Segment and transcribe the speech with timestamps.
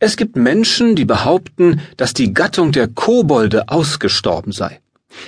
[0.00, 4.80] Es gibt Menschen, die behaupten, dass die Gattung der Kobolde ausgestorben sei.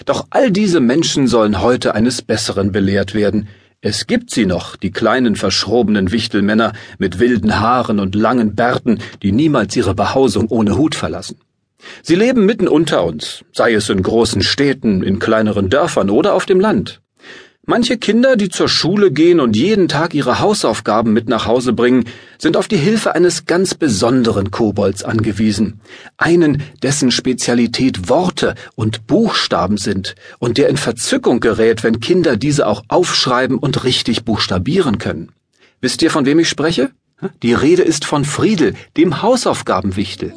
[0.04, 3.48] Doch all diese Menschen sollen heute eines Besseren belehrt werden.
[3.80, 9.32] Es gibt sie noch, die kleinen verschrobenen Wichtelmänner mit wilden Haaren und langen Bärten, die
[9.32, 11.38] niemals ihre Behausung ohne Hut verlassen.
[12.02, 16.46] Sie leben mitten unter uns, sei es in großen Städten, in kleineren Dörfern oder auf
[16.46, 17.00] dem Land.
[17.70, 22.02] Manche Kinder, die zur Schule gehen und jeden Tag ihre Hausaufgaben mit nach Hause bringen,
[22.36, 25.80] sind auf die Hilfe eines ganz besonderen Kobolds angewiesen.
[26.16, 32.66] Einen, dessen Spezialität Worte und Buchstaben sind und der in Verzückung gerät, wenn Kinder diese
[32.66, 35.30] auch aufschreiben und richtig buchstabieren können.
[35.80, 36.90] Wisst ihr, von wem ich spreche?
[37.44, 40.34] Die Rede ist von Friedel, dem Hausaufgabenwichtel.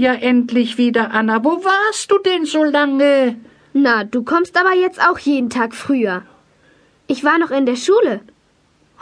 [0.00, 1.44] Ja endlich wieder, Anna.
[1.44, 3.36] Wo warst du denn so lange?
[3.72, 6.22] Na, du kommst aber jetzt auch jeden Tag früher.
[7.06, 8.20] Ich war noch in der Schule.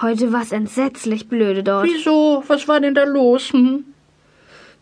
[0.01, 1.87] Heute war's entsetzlich blöde dort.
[1.87, 2.43] Wieso?
[2.47, 3.53] Was war denn da los?
[3.53, 3.85] Hm?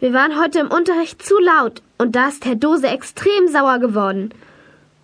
[0.01, 4.31] Wir waren heute im Unterricht zu laut und da ist Herr Dose extrem sauer geworden.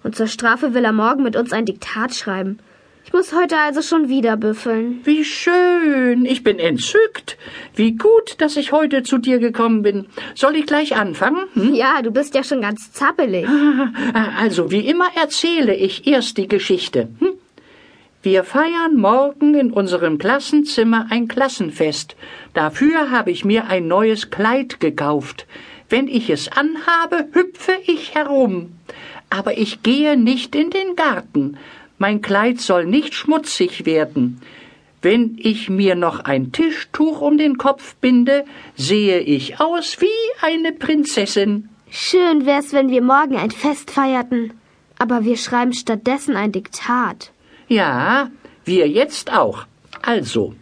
[0.03, 2.59] Und zur Strafe will er morgen mit uns ein Diktat schreiben.
[3.05, 5.01] Ich muss heute also schon wieder büffeln.
[5.05, 6.25] Wie schön.
[6.25, 7.37] Ich bin entzückt.
[7.75, 10.07] Wie gut, dass ich heute zu dir gekommen bin.
[10.35, 11.45] Soll ich gleich anfangen?
[11.55, 11.75] Hm?
[11.75, 13.47] Ja, du bist ja schon ganz zappelig.
[14.39, 17.09] Also, wie immer erzähle ich erst die Geschichte.
[17.19, 17.33] Hm?
[18.23, 22.15] Wir feiern morgen in unserem Klassenzimmer ein Klassenfest.
[22.55, 25.47] Dafür habe ich mir ein neues Kleid gekauft.
[25.89, 28.73] Wenn ich es anhabe, hüpfe ich herum.
[29.29, 31.59] Aber ich gehe nicht in den Garten
[32.03, 34.41] mein Kleid soll nicht schmutzig werden.
[35.03, 40.73] Wenn ich mir noch ein Tischtuch um den Kopf binde, sehe ich aus wie eine
[40.73, 41.69] Prinzessin.
[41.91, 44.53] Schön wär's, wenn wir morgen ein Fest feierten.
[44.99, 47.31] Aber wir schreiben stattdessen ein Diktat.
[47.69, 48.31] Ja,
[48.65, 49.59] wir jetzt auch.
[50.03, 50.55] Also.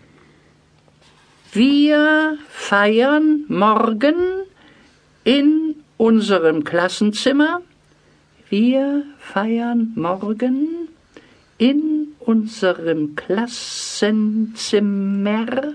[1.52, 4.16] Wir feiern morgen
[5.24, 7.62] in unserem Klassenzimmer.
[8.50, 10.79] Wir feiern morgen
[11.60, 15.74] in unserem Klassenzimmer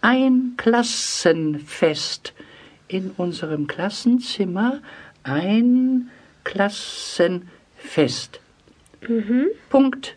[0.00, 2.32] ein Klassenfest.
[2.88, 4.80] In unserem Klassenzimmer
[5.22, 6.08] ein
[6.44, 8.40] Klassenfest.
[9.06, 9.48] Mhm.
[9.68, 10.16] Punkt.